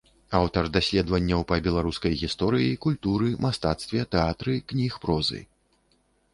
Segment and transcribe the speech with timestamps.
[0.37, 5.39] Аўтар даследаванняў па беларускай гісторыі, культуры, мастацтве, тэатры, кніг прозы.